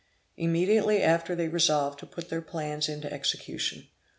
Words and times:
Immediately 0.35 1.03
after 1.03 1.35
they 1.35 1.47
resolved 1.47 1.99
to 1.99 2.07
put 2.07 2.29
their 2.29 2.41
plans 2.41 2.89
into 2.89 3.13
execution. 3.13 3.87